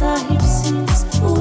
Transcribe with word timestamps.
Seni 0.00 0.86
sorar 0.96 1.39